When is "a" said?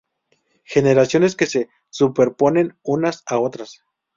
3.27-3.37